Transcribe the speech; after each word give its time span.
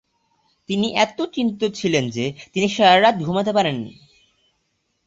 তিনি 0.69 0.87
এতো 0.95 1.23
চিন্তিত 1.27 1.71
ছিলেন 1.73 2.05
যে 2.09 2.25
তিনি 2.53 2.67
সারারাত 2.69 3.15
ঘুমাতে 3.23 3.51
পারেননি। 3.53 3.93